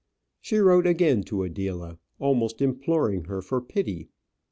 She 0.39 0.57
wrote 0.57 0.87
again 0.87 1.21
to 1.25 1.43
Adela, 1.43 1.99
almost 2.17 2.59
imploring 2.59 3.25
her 3.25 3.39
for 3.39 3.61
pity. 3.61 4.09